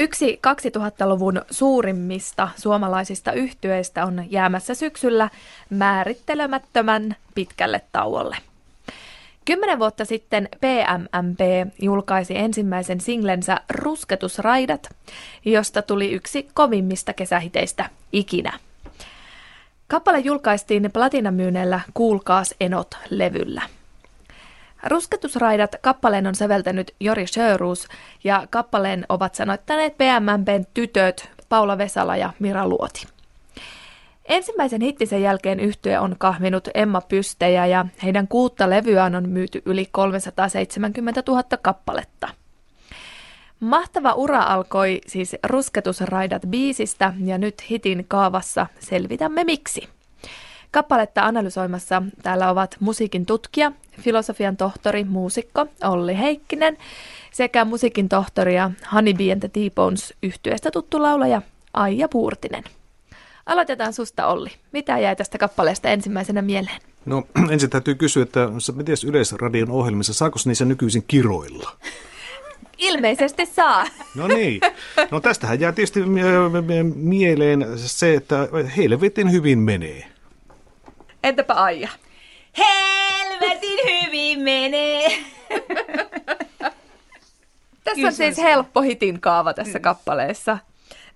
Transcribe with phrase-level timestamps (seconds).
[0.00, 5.30] Yksi 2000-luvun suurimmista suomalaisista yhtyeistä on jäämässä syksyllä
[5.70, 8.36] määrittelemättömän pitkälle tauolle.
[9.44, 11.40] Kymmenen vuotta sitten PMMP
[11.82, 14.88] julkaisi ensimmäisen singlensä Rusketusraidat,
[15.44, 18.52] josta tuli yksi kovimmista kesähiteistä ikinä.
[19.88, 23.62] Kappale julkaistiin platinamyyneellä Kuulkaas Enot-levyllä.
[24.86, 27.88] Rusketusraidat kappaleen on säveltänyt Jori Sjöruus
[28.24, 33.06] ja kappaleen ovat sanoittaneet PMMPn tytöt Paula Vesala ja Mira Luoti.
[34.24, 39.88] Ensimmäisen hittisen jälkeen yhtye on kahminut Emma Pystejä ja heidän kuutta levyään on myyty yli
[39.90, 42.28] 370 000 kappaletta.
[43.60, 49.88] Mahtava ura alkoi siis Rusketusraidat biisistä ja nyt hitin kaavassa selvitämme miksi.
[50.70, 56.76] Kappaletta analysoimassa täällä ovat musiikin tutkija, filosofian tohtori, muusikko Olli Heikkinen
[57.32, 61.42] sekä musiikin tohtori ja Honeybee and the T-Bones yhtyeestä tuttu laulaja
[61.74, 62.64] Aija Puurtinen.
[63.46, 64.50] Aloitetaan susta Olli.
[64.72, 66.80] Mitä jäi tästä kappaleesta ensimmäisenä mieleen?
[67.06, 71.72] No ensin täytyy kysyä, että miten Yleisradion ohjelmissa, saako niissä nykyisin kiroilla?
[72.78, 73.86] Ilmeisesti saa.
[74.16, 74.60] No niin.
[75.10, 76.00] No tästähän jää tietysti
[76.94, 80.09] mieleen se, että helvetin hyvin menee.
[81.22, 81.88] Entäpä Aija?
[82.58, 85.08] Helvetin hyvin menee.
[87.84, 89.82] tässä on siis helppo hitin kaava tässä mm.
[89.82, 90.58] kappaleessa.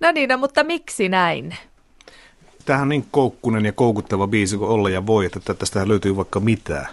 [0.01, 1.57] No niin, no, mutta miksi näin?
[2.65, 6.41] Tämähän on niin koukkunen ja koukuttava biisi kuin olla ja voi, että tästä löytyy vaikka
[6.41, 6.87] mitään.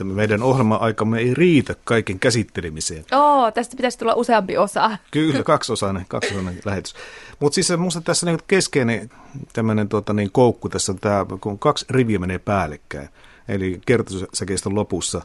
[0.00, 3.04] Että meidän ohjelma-aikamme ei riitä kaiken käsittelemiseen.
[3.12, 4.98] Oo, tästä pitäisi tulla useampi osa.
[5.10, 6.94] Kyllä, kaksiosainen, kaksiosainen lähetys.
[7.40, 9.10] Mutta siis minusta tässä niin keskeinen
[9.52, 13.08] tämmöinen tota, niin koukku tässä, tämä, kun kaksi riviä menee päällekkäin.
[13.48, 15.22] Eli kertosäkeistön lopussa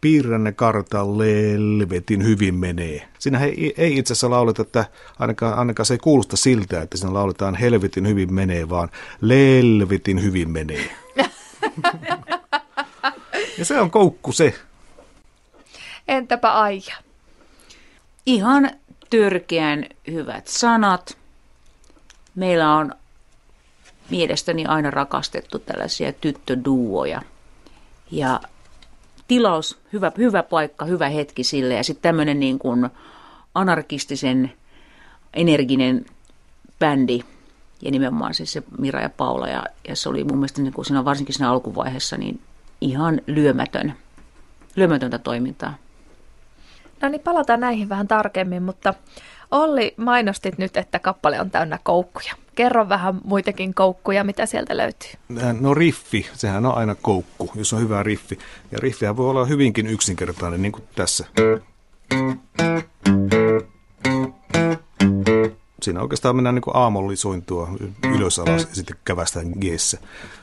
[0.00, 3.08] piirränne kartan lelvetin hyvin menee.
[3.18, 4.84] Siinä ei, ei itse asiassa lauleta, että
[5.18, 8.88] ainakaan, ainakaan se ei kuulosta siltä, että siinä lauletaan helvetin hyvin menee, vaan
[9.20, 10.90] lelvetin hyvin menee.
[13.58, 14.54] ja se on koukku se.
[16.08, 16.96] Entäpä Aija?
[18.26, 18.70] Ihan
[19.10, 21.18] törkeän hyvät sanat.
[22.34, 22.92] Meillä on
[24.10, 27.22] mielestäni aina rakastettu tällaisia tyttöduoja.
[28.10, 28.40] Ja
[29.28, 31.74] tilaus, hyvä, hyvä paikka, hyvä hetki sille.
[31.74, 32.90] Ja sitten tämmöinen niin kuin
[33.54, 34.52] anarkistisen,
[35.34, 36.06] energinen
[36.78, 37.20] bändi,
[37.82, 40.84] ja nimenomaan siis se Mira ja Paula, ja, ja se oli mun mielestä niin kuin
[40.84, 42.40] siinä, varsinkin siinä alkuvaiheessa niin
[42.80, 43.92] ihan lyömätön,
[44.76, 45.74] lyömätöntä toimintaa.
[47.02, 48.94] No niin, palataan näihin vähän tarkemmin, mutta
[49.50, 52.32] Olli, mainostit nyt, että kappale on täynnä koukkuja.
[52.54, 55.10] Kerro vähän muitakin koukkuja, mitä sieltä löytyy.
[55.60, 58.38] No riffi, sehän on aina koukku, jos on hyvä riffi.
[58.72, 61.26] Ja riffihän voi olla hyvinkin yksinkertainen, niin kuin tässä.
[65.86, 67.68] Siinä oikeastaan mennään niin aamollisointua
[68.16, 69.64] ylös alas ja sitten kävästään g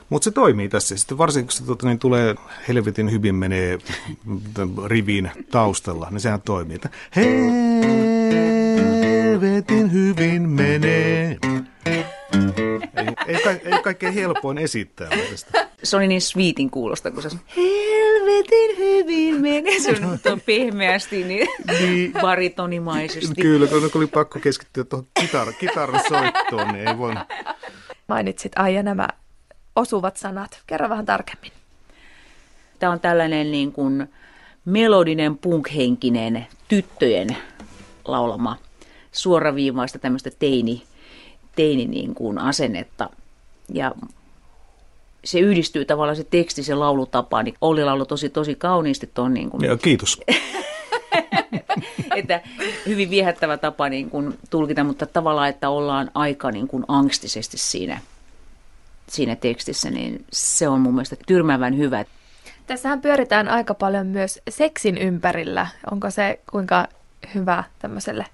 [0.09, 0.97] Mutta se toimii tässä.
[0.97, 2.35] Sitten varsinkin kun se tuota, niin tulee
[2.67, 3.77] helvetin hyvin menee
[4.85, 6.79] riviin taustalla, niin sehän toimii.
[9.05, 11.37] Helvetin hyvin menee.
[13.27, 15.09] Ei, ei, ei kaikkein helpoin esittää.
[15.83, 17.39] Se oli niin sweetin kuulosta, kun se on
[18.23, 19.79] helvetin hyvin menee.
[20.23, 21.47] Se on pehmeästi, niin,
[21.79, 22.13] niin.
[22.22, 23.41] baritonimaisesti.
[23.41, 27.13] Kyllä, kun oli pakko keskittyä tuohon kitar- kitaran soittoon, niin ei voi.
[28.07, 29.07] Mainitsit Aija nämä
[29.75, 30.61] osuvat sanat.
[30.67, 31.51] Kerro vähän tarkemmin.
[32.79, 34.07] Tämä on tällainen niin kuin
[34.66, 37.38] melodinen punkhenkinen tyttöjen
[38.05, 38.57] laulama
[39.11, 40.84] suoraviivaista tämmöistä teini,
[41.55, 43.09] teini niin kuin asennetta.
[43.73, 43.91] Ja
[45.23, 49.34] se yhdistyy tavallaan se teksti, se laulutapa, niin Olli laulu tosi, tosi kauniisti tuon.
[49.34, 49.63] Niin kuin...
[49.66, 50.22] Ja, kiitos.
[52.16, 52.41] että
[52.85, 58.00] hyvin viehättävä tapa niin kuin tulkita, mutta tavallaan, että ollaan aika niin kuin angstisesti siinä,
[59.07, 62.05] siinä tekstissä, niin se on mun mielestä tyrmävän hyvä.
[62.67, 65.67] Tässähän pyöritään aika paljon myös seksin ympärillä.
[65.91, 66.88] Onko se kuinka
[67.35, 68.25] hyvä tämmöiselle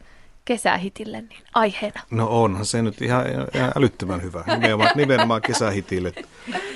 [0.50, 2.02] kesähitille niin aiheena?
[2.12, 6.14] No onhan se nyt ihan, ihan älyttömän hyvä, nimenomaan, nimenomaan kesähitille.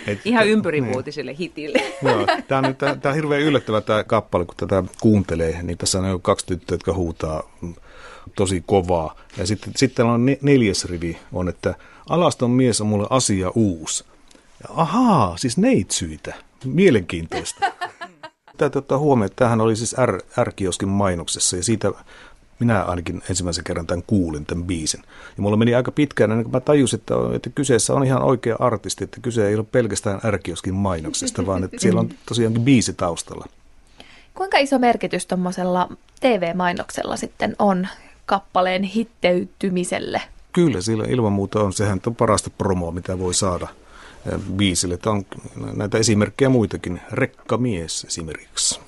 [0.07, 1.37] Et, ihan ympärivuotiselle niin.
[1.37, 1.83] hitille.
[2.01, 5.77] Joo, tämä on, nyt, tämä, tämä on hirveän yllättävä tämä kappale, kun tätä kuuntelee, niin
[5.77, 7.43] tässä on kaksi tyttöä, jotka huutaa
[8.35, 9.15] tosi kovaa.
[9.37, 11.75] Ja sitten, sitten on neljäs rivi, on, että
[12.09, 14.05] alaston mies on mulle asia uusi.
[14.63, 16.33] Ja ahaa, siis neitsyitä.
[16.65, 17.65] Mielenkiintoista.
[18.57, 21.91] Täytyy ottaa huomioon, että tämähän oli siis R, R-kioskin mainoksessa ja siitä
[22.59, 25.01] minä ainakin ensimmäisen kerran tämän kuulin, tämän biisin.
[25.37, 28.55] Ja mulla meni aika pitkään ennen kuin mä tajusin, että, että kyseessä on ihan oikea
[28.59, 33.45] artisti, että kyse ei ole pelkästään ärkioskin mainoksesta, vaan että siellä on tosiaankin biisi taustalla.
[34.35, 35.89] Kuinka iso merkitys tuommoisella
[36.19, 37.87] TV-mainoksella sitten on
[38.25, 40.21] kappaleen hitteytymiselle?
[40.53, 41.73] Kyllä, sillä ilman muuta on.
[41.73, 43.67] Sehän on parasta promoa, mitä voi saada
[44.31, 44.97] eh, biisille.
[44.97, 45.25] Tämä on
[45.75, 47.01] näitä esimerkkejä muitakin.
[47.11, 48.79] Rekkamies esimerkiksi.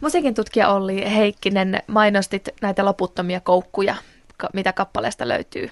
[0.00, 3.94] Musiikin tutkija Olli Heikkinen, mainostit näitä loputtomia koukkuja,
[4.52, 5.70] mitä kappaleesta löytyy.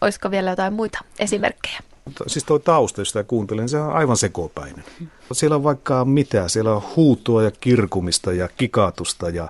[0.00, 1.80] Olisiko vielä jotain muita esimerkkejä?
[2.26, 4.84] Siis tuo tausta, jos sitä kuuntelen, se on aivan sekopäinen.
[5.32, 6.48] Siellä on vaikka mitä.
[6.48, 9.48] Siellä on huutoa ja kirkumista ja kikatusta ja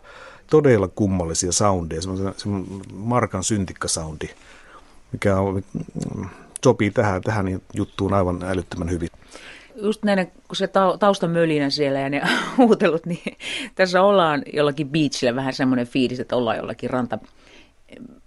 [0.51, 2.03] todella kummallisia soundeja.
[2.03, 4.29] Semmoinen, semmoinen Markan syntikkasoundi,
[5.13, 5.63] mikä on,
[6.65, 9.09] sopii tähän, tähän juttuun aivan älyttömän hyvin
[9.77, 10.69] just näiden, kun se
[11.01, 12.23] taustamölinä siellä ja ne
[12.59, 13.37] huutelut, niin
[13.75, 17.19] tässä ollaan jollakin beachillä vähän semmoinen fiilis, että ollaan jollakin ranta,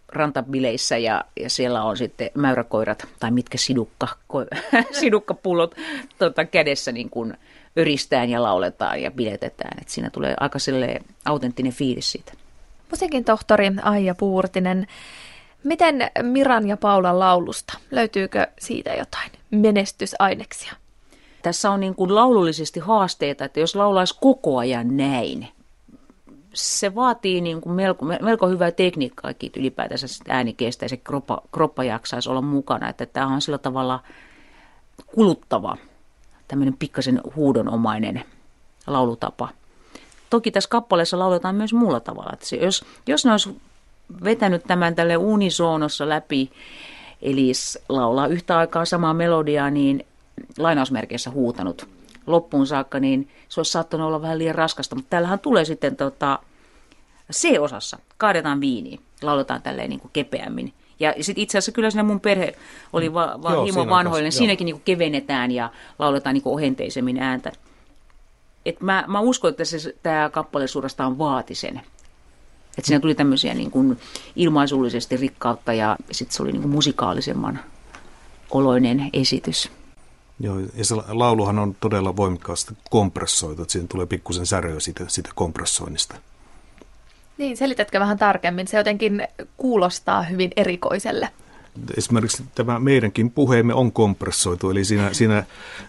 [0.07, 4.45] rantabileissä ja, ja siellä on sitten mäyräkoirat tai mitkä sidukka, ko,
[5.01, 5.75] sidukkapullot
[6.19, 7.37] tota, kädessä niin kuin
[7.77, 9.77] öristään ja lauletaan ja biletetään.
[9.81, 10.59] Et siinä tulee aika
[11.25, 12.33] autenttinen fiilis siitä.
[12.91, 14.87] Musiikin tohtori Aija Puurtinen,
[15.63, 20.73] miten Miran ja Paulan laulusta, löytyykö siitä jotain menestysaineksia?
[21.45, 25.47] Tässä on niin kuin laulullisesti haasteita, että jos laulaisi koko ajan näin,
[26.53, 31.41] se vaatii niin kuin melko, melko hyvää tekniikkaakin, että ylipäätänsä ääni kestää ja se kroppa,
[31.51, 32.89] kroppa jaksaisi olla mukana.
[32.89, 33.99] Että tämä on sillä tavalla
[35.05, 35.77] kuluttava,
[36.47, 38.23] tämmöinen pikkasen huudonomainen
[38.87, 39.49] laulutapa.
[40.29, 42.33] Toki tässä kappaleessa lauletaan myös muulla tavalla.
[42.33, 43.61] Että se, jos, jos ne olisi
[44.23, 46.51] vetänyt tämän tälle unisoonossa läpi,
[47.21, 47.51] eli
[47.89, 50.05] laulaa yhtä aikaa samaa melodiaa, niin
[50.57, 51.87] lainausmerkeissä huutanut
[52.27, 54.95] loppuun saakka, niin se olisi saattanut olla vähän liian raskasta.
[54.95, 56.39] Mutta täällähän tulee sitten tota,
[57.33, 60.73] C-osassa, kaadetaan viiniä, lauletaan tälleen niin kuin kepeämmin.
[60.99, 62.55] Ja sitten itse asiassa kyllä siinä mun perhe
[62.93, 64.31] oli va, va, Joo, himo vanhoillinen.
[64.31, 67.51] Siinäkin niin kuin kevennetään ja lauletaan niin kuin ohenteisemmin ääntä.
[68.65, 71.81] Et mä, mä uskon, että se, tämä kappale suorastaan vaati sen.
[72.77, 73.97] Että siinä tuli tämmöisiä niin kuin
[74.35, 77.59] ilmaisullisesti rikkautta ja sitten se oli niin kuin musikaalisemman
[78.51, 79.71] oloinen esitys.
[80.39, 85.29] Joo, ja se lauluhan on todella voimakkaasti kompressoitu, että siihen tulee pikkusen säröä siitä, siitä
[85.35, 86.15] kompressoinnista.
[87.37, 88.67] Niin, selitätkö vähän tarkemmin?
[88.67, 89.27] Se jotenkin
[89.57, 91.29] kuulostaa hyvin erikoiselle.
[91.97, 95.43] Esimerkiksi tämä meidänkin puheemme on kompressoitu, eli siinä, siinä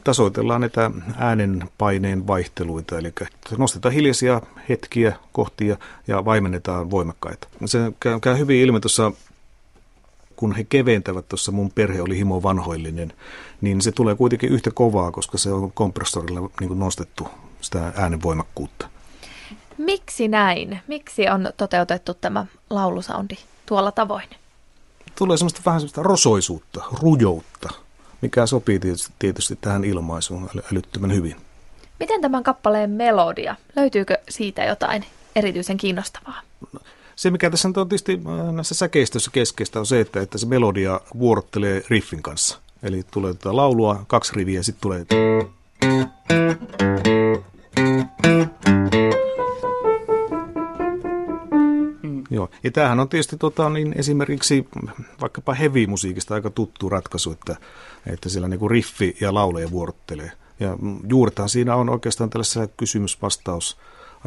[0.04, 3.12] tasoitellaan näitä äänenpaineen vaihteluita, eli
[3.58, 5.76] nostetaan hiljaisia hetkiä, kohtia
[6.06, 7.48] ja vaimennetaan voimakkaita.
[7.64, 9.12] Se käy, käy hyvin ilmi tuossa
[10.36, 13.12] kun he keventävät, tuossa mun perhe oli himo vanhoillinen,
[13.60, 17.28] niin se tulee kuitenkin yhtä kovaa, koska se on kompressorilla niin kuin nostettu
[17.60, 18.88] sitä äänenvoimakkuutta.
[19.78, 20.80] Miksi näin?
[20.88, 23.34] Miksi on toteutettu tämä laulusoundi
[23.66, 24.28] tuolla tavoin?
[25.18, 27.68] Tulee semmoista vähän semmoista rosoisuutta, rujoutta,
[28.22, 31.36] mikä sopii tietysti, tietysti tähän ilmaisuun älyttömän hyvin.
[32.00, 33.56] Miten tämän kappaleen melodia?
[33.76, 35.04] Löytyykö siitä jotain
[35.36, 36.40] erityisen kiinnostavaa?
[37.16, 41.00] Se, mikä tässä on tietysti äh, näissä säkeistöissä keskeistä, on se, että, että se melodia
[41.18, 42.58] vuorottelee riffin kanssa.
[42.82, 45.06] Eli tulee tätä laulua, kaksi riviä, ja sitten tulee...
[52.02, 52.24] Mm.
[52.30, 52.50] Joo.
[52.64, 54.68] Ja tämähän on tietysti tota, niin esimerkiksi
[55.20, 57.56] vaikkapa heavy-musiikista aika tuttu ratkaisu, että,
[58.06, 60.32] että siellä niin riffi ja lauleja vuorottelee.
[60.60, 60.76] Ja
[61.08, 63.76] juurtahan siinä on oikeastaan tällaisessa kysymys-vastaus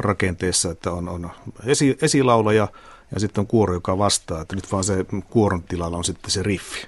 [0.04, 1.30] rakenteessa, että on, on
[1.66, 2.68] esi, esilaulaja
[3.14, 6.42] ja sitten on kuoro, joka vastaa, että nyt vaan se kuoron tilalla on sitten se
[6.42, 6.86] riffi.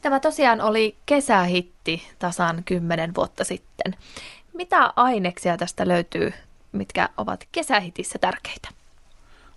[0.00, 3.96] Tämä tosiaan oli kesähitti tasan kymmenen vuotta sitten.
[4.52, 6.32] Mitä aineksia tästä löytyy,
[6.72, 8.68] mitkä ovat kesähitissä tärkeitä?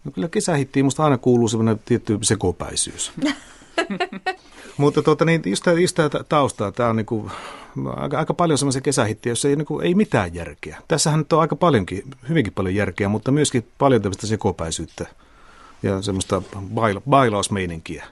[0.04, 3.12] No kyllä kesähittiin musta aina kuuluu sellainen tietty sekopäisyys.
[4.78, 7.32] Mutta tuota, niin, just, tämä, just tämä taustaa, tämä on niin kuin,
[7.96, 10.78] aika, aika paljon semmoisia kesähittiä, joissa ei, niin kuin, ei mitään järkeä.
[10.88, 15.06] Tässähän nyt on aika paljonkin, hyvinkin paljon järkeä, mutta myöskin paljon tämmöistä sekopäisyyttä
[15.84, 16.42] ja semmoista
[16.74, 18.06] baila, bailausmeininkiä.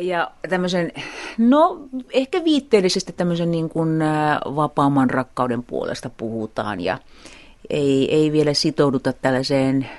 [0.00, 0.92] Ja tämmöisen,
[1.38, 3.98] no ehkä viitteellisesti tämmöisen niin kuin
[4.56, 6.98] vapaamman rakkauden puolesta puhutaan ja
[7.70, 9.90] ei, ei vielä sitouduta tällaiseen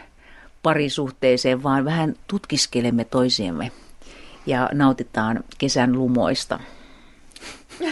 [0.63, 3.71] parisuhteeseen, vaan vähän tutkiskelemme toisiamme
[4.45, 6.59] ja nautitaan kesän lumoista.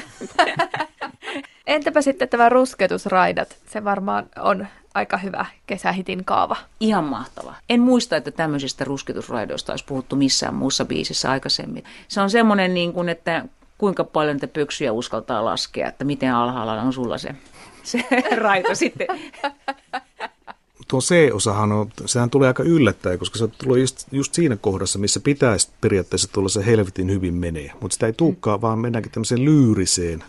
[1.67, 3.57] Entäpä sitten tämä rusketusraidat?
[3.67, 6.55] Se varmaan on aika hyvä kesähitin kaava.
[6.79, 7.55] Ihan mahtava.
[7.69, 11.83] En muista, että tämmöisistä rusketusraidoista olisi puhuttu missään muussa biisissä aikaisemmin.
[12.07, 13.45] Se on semmoinen, niin kuin, että
[13.77, 17.35] kuinka paljon te pöksyjä uskaltaa laskea, että miten alhaalla on sulla se,
[17.83, 18.05] se
[18.35, 19.07] raita sitten
[20.93, 25.19] tuo C-osahan on, sehän tulee aika yllättäen, koska se tulee just, just siinä kohdassa, missä
[25.19, 27.71] pitäisi periaatteessa tulla se helvetin hyvin menee.
[27.81, 30.23] Mutta sitä ei tulekaan, vaan mennäänkin tämmöiseen lyyriseen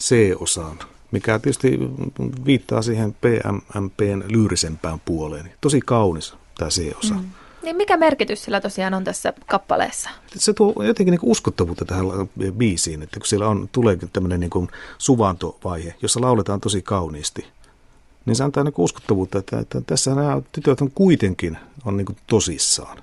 [0.00, 0.78] C-osaan,
[1.10, 1.78] mikä tietysti
[2.46, 5.52] viittaa siihen PMMPn lyyrisempään puoleen.
[5.60, 7.14] Tosi kaunis tämä C-osa.
[7.14, 7.24] Mm.
[7.62, 10.10] Niin mikä merkitys sillä tosiaan on tässä kappaleessa?
[10.36, 12.06] Se tuo jotenkin niin uskottavuutta tähän
[12.50, 17.46] biisiin, että kun siellä on, tulee tämmöinen niin suvantovaihe, jossa lauletaan tosi kauniisti,
[18.26, 23.02] niin se antaa niin uskottavuutta, että, että tässä nämä tytöt on kuitenkin on niin tosissaan.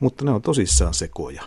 [0.00, 1.42] Mutta ne on tosissaan sekoja.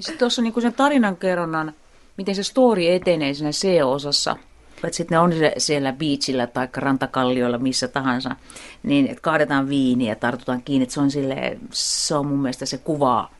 [0.00, 1.72] Sitten tuossa niin sen tarinankerronnan,
[2.16, 4.36] miten se story etenee siinä C-osassa–
[4.88, 8.36] että sitten ne on siellä beachillä tai rantakallioilla, missä tahansa,
[8.82, 10.82] niin että kaadetaan viiniä ja tartutaan kiinni.
[10.82, 13.30] Että se on, sille, se on mun mielestä se kuvaa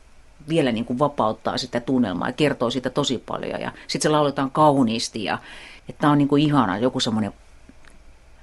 [0.49, 3.61] vielä niin kuin vapauttaa sitä tunnelmaa ja kertoo siitä tosi paljon.
[3.61, 5.37] Ja sitten se lauletaan kauniisti ja
[5.89, 7.33] että on niin kuin ihana joku semmoinen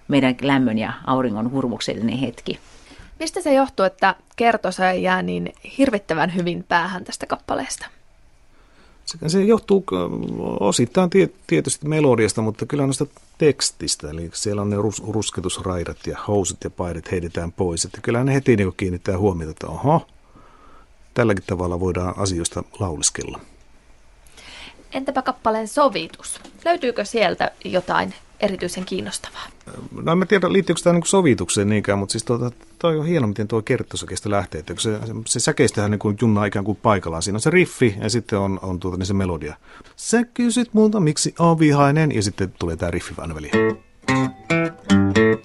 [0.09, 2.59] meidän lämmön ja auringon hurmuksellinen hetki.
[3.19, 7.87] Mistä se johtuu, että kertosa jää niin hirvittävän hyvin päähän tästä kappaleesta?
[9.27, 9.85] Se johtuu
[10.61, 11.11] osittain
[11.47, 13.07] tietysti melodiasta, mutta kyllä noista
[13.39, 14.11] tekstistä.
[14.11, 17.85] Eli siellä on ne rus, rusketusraidat ja housut ja paidat heitetään pois.
[17.85, 20.07] Että kyllä ne heti niin kiinnittää huomiota, että oho,
[21.15, 23.41] tälläkin tavalla voidaan asioista lauleskella.
[24.93, 26.41] Entäpä kappaleen sovitus?
[26.65, 29.47] Löytyykö sieltä jotain erityisen kiinnostavaa?
[30.03, 33.27] No en mä tiedä, liittyykö tämä niin sovitukseen niinkään, mutta siis tuota, toi on hieno,
[33.27, 34.59] miten tuo kertosäkeistä lähtee.
[34.59, 37.23] Että se, se, säkeistähän niin junnaa ikään kuin paikallaan.
[37.23, 39.57] Siinä on se riffi ja sitten on, on tuota, niin se melodia.
[39.97, 43.90] Sä kysyt multa, miksi on vihainen ja sitten tulee tämä riffi aina väliin.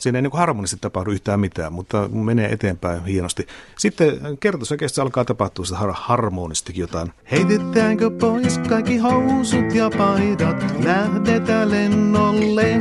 [0.05, 3.47] Siinä ei niin harmonisesti tapahdu yhtään mitään, mutta menee eteenpäin hienosti.
[3.77, 7.11] Sitten kertosäkeessä alkaa tapahtua sitä har- harmonistikin jotain.
[7.31, 12.79] Heitetäänkö pois kaikki housut ja paidat, lähdetään lennolle.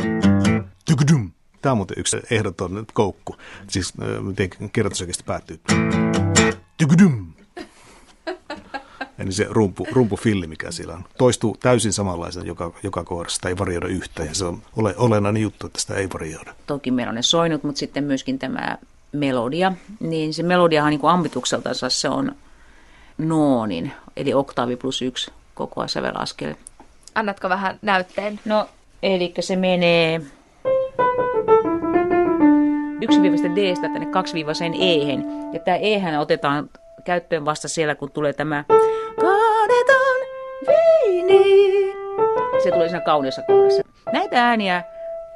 [0.84, 1.30] Tykydum.
[1.62, 3.36] Tämä on muuten yksi ehdoton koukku.
[3.68, 5.60] Siis miten kertosäkeistä päättyy.
[6.76, 7.34] Tykydum.
[9.18, 13.34] Eli se rumpu, rumpufilli, mikä siellä on, toistuu täysin samanlaisena joka, joka kohdassa.
[13.34, 16.54] Sitä ei varjoida yhtään ja se on ole, olennainen juttu, että sitä ei varjoida.
[16.66, 18.78] Toki meillä on ne soinut, mutta sitten myöskin tämä
[19.12, 19.72] melodia.
[20.00, 22.32] Niin se melodiahan niin ambitukseltansa se on
[23.18, 26.54] noonin, eli oktaavi plus yksi koko sävelaskel.
[27.14, 28.40] Annatko vähän näytteen?
[28.44, 28.68] No,
[29.02, 30.20] eli se menee
[33.00, 34.44] 1 d tänne 2
[34.80, 35.12] e
[35.52, 36.70] Ja tämä e otetaan
[37.04, 38.64] käyttöön vasta siellä, kun tulee tämä.
[42.62, 43.82] Se tulee siinä kauniissa kohdassa.
[44.12, 44.84] Näitä ääniä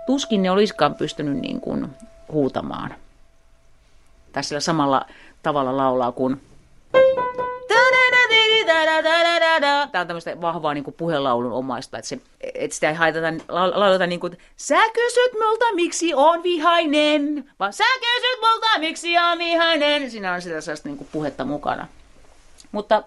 [0.06, 1.86] tuskin ne olisikaan pystynyt niin kuin
[2.32, 2.94] huutamaan.
[4.40, 5.06] Sillä samalla
[5.42, 6.40] tavalla laulaa kuin
[9.92, 14.20] Tämä on tämmöistä vahvaa niin puhelaulun omaista, että, se, että sitä ei haitata, lauleta niin
[14.20, 20.10] kuin, sä kysyt multa, miksi on vihainen, vaan sä kysyt multa, miksi on vihainen.
[20.10, 21.86] Siinä on sitä sellaista niin puhetta mukana.
[22.72, 23.02] Mutta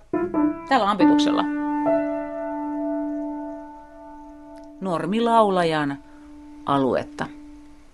[0.69, 1.61] tällä ampituksella
[4.81, 5.97] normilaulajan
[6.65, 7.27] aluetta.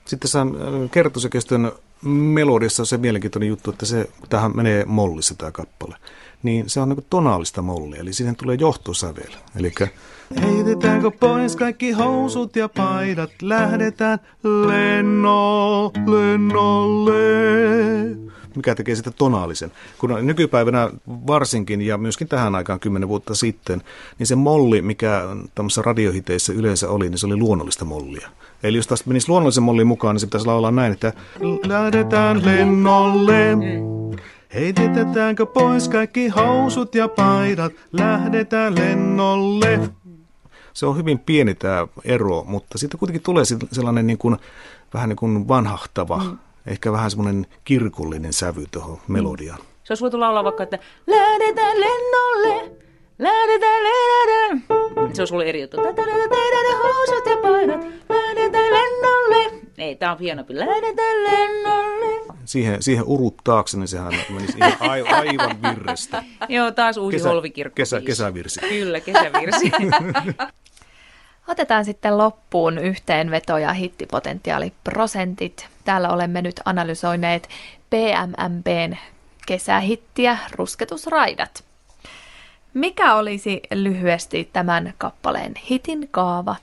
[0.06, 0.46] Sitten tässä
[0.92, 5.96] kertosäkestön melodiassa on se mielenkiintoinen juttu, että se, tähän menee mollissa tämä kappale
[6.44, 9.32] niin se on niin tonaalista mollia, eli siihen tulee johtosävel.
[9.60, 9.74] Eli
[10.42, 17.14] heitetäänkö pois kaikki housut ja paidat, lähdetään lenno, lennolle.
[18.58, 19.72] Mikä tekee sitä tonaalisen.
[19.98, 23.82] Kun nykypäivänä varsinkin ja myöskin tähän aikaan kymmenen vuotta sitten,
[24.20, 25.22] niin se molli, mikä
[25.56, 28.30] tämmöisissä radiohiteissä yleensä oli, niin se oli luonnollista mollia.
[28.64, 31.14] Eli jos tästä menisi luonnollisen mollin mukaan, niin se pitäisi laulaa näin, että
[31.66, 33.58] lähdetään lennolle.
[34.54, 39.80] Heitetäänkö pois kaikki housut ja paidat, lähdetään lennolle.
[40.74, 44.38] Se on hyvin pieni tämä ero, mutta siitä kuitenkin tulee sellainen niin kuin,
[44.94, 46.38] vähän niin kuin vanhahtava, mm.
[46.68, 49.60] Ehkä vähän semmoinen kirkullinen sävy tuohon melodiaan.
[49.84, 52.72] Se olisi voitu laulaa vaikka, että lähdetään lennolle,
[53.20, 54.64] lähdetään, lähdetään.
[55.14, 55.78] Se olisi ollut eri juttu.
[55.78, 59.62] Housut ja paidat, lähdetään lennolle.
[59.78, 60.56] Ei, tämä on hienompi.
[60.56, 62.34] Lähdetään lennolle.
[62.46, 66.24] Siihen, siihen uruttaakse, niin sehän menisi ihan aivan virrestä.
[66.50, 67.76] Joo, taas uusi Kesä, holvikirkko.
[67.76, 68.60] Kesä, kesävirsi.
[68.60, 69.72] Kyllä, kesävirsi.
[71.48, 75.68] Otetaan sitten loppuun yhteenveto ja hittipotentiaaliprosentit.
[75.86, 77.50] Täällä olemme nyt analysoineet
[77.90, 78.98] PMMBn
[79.48, 81.64] kesähittiä Rusketusraidat.
[82.74, 86.56] Mikä olisi lyhyesti tämän kappaleen hitin kaava?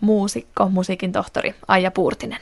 [0.00, 2.40] Muusikko, musiikin tohtori Aija Puurtinen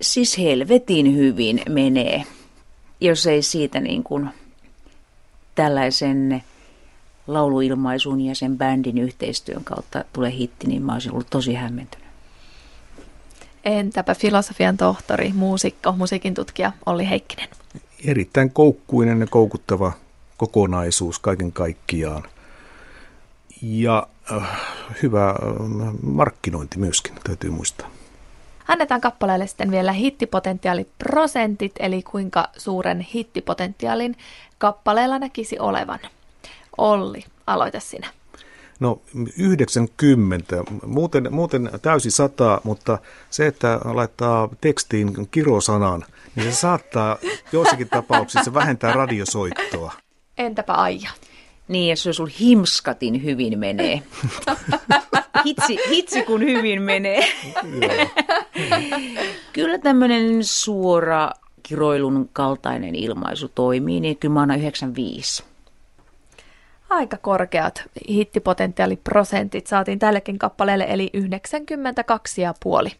[0.00, 2.24] siis helvetin hyvin menee,
[3.00, 4.30] jos ei siitä niin kuin
[5.54, 6.42] tällaisen
[7.26, 12.08] lauluilmaisun ja sen bändin yhteistyön kautta tule hitti, niin mä olisin ollut tosi hämmentynyt.
[13.64, 17.48] Entäpä filosofian tohtori, muusikko, musiikin tutkija Olli Heikkinen?
[18.04, 19.92] Erittäin koukkuinen ja koukuttava
[20.36, 22.22] kokonaisuus kaiken kaikkiaan.
[23.62, 24.60] Ja äh,
[25.02, 25.36] hyvä äh,
[26.02, 27.90] markkinointi myöskin, täytyy muistaa.
[28.68, 34.16] Annetaan kappaleelle sitten vielä hittipotentiaaliprosentit, eli kuinka suuren hittipotentiaalin
[34.58, 35.98] kappaleella näkisi olevan.
[36.78, 38.08] Olli, aloita sinä.
[38.80, 39.02] No
[39.38, 42.98] 90, muuten, muuten täysi sata, mutta
[43.30, 46.04] se, että laittaa tekstiin kirosanan,
[46.36, 47.18] niin se saattaa
[47.52, 49.92] joissakin tapauksissa vähentää radiosoittoa.
[50.38, 51.10] Entäpä Aija?
[51.68, 54.02] Niin, ja se sun himskatin hyvin menee.
[55.46, 57.28] hitsi, hitsi kun hyvin menee.
[59.52, 61.30] kyllä tämmöinen suora
[61.62, 65.44] kiroilun kaltainen ilmaisu toimii, niin kyllä mä annan 95.
[66.94, 71.10] Aika korkeat hittipotentiaaliprosentit saatiin tällekin kappaleelle, eli
[72.84, 72.90] 92,5.